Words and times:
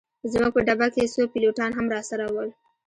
زموږ 0.31 0.51
په 0.55 0.61
ډبه 0.67 0.87
کي 0.93 1.03
څو 1.13 1.21
پیلوټان 1.33 1.71
هم 1.75 1.85
راسره 1.95 2.25
ول. 2.33 2.49